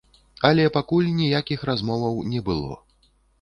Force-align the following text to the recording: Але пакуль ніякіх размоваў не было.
Але 0.47 0.63
пакуль 0.77 1.09
ніякіх 1.17 1.67
размоваў 1.71 2.17
не 2.33 2.41
было. 2.49 2.73